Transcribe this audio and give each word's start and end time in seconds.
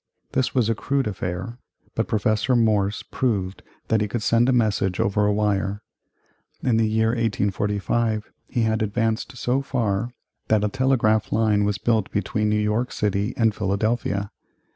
This 0.31 0.55
was 0.55 0.67
a 0.67 0.73
crude 0.73 1.05
affair, 1.05 1.59
but 1.93 2.07
Professor 2.07 2.55
Morse 2.55 3.03
proved 3.03 3.61
that 3.89 4.01
he 4.01 4.07
could 4.07 4.23
send 4.23 4.49
a 4.49 4.51
message 4.51 4.99
over 4.99 5.27
a 5.27 5.31
wire. 5.31 5.83
In 6.63 6.77
the 6.77 6.89
year 6.89 7.09
1845 7.09 8.31
he 8.47 8.63
had 8.63 8.81
advanced 8.81 9.37
so 9.37 9.61
far 9.61 10.11
that 10.47 10.63
a 10.63 10.69
telegraph 10.69 11.31
line 11.31 11.65
was 11.65 11.77
built 11.77 12.09
between 12.09 12.49
New 12.49 12.55
York 12.57 12.91
City 12.91 13.35
and 13.37 13.53
Philadelphia. 13.53 14.31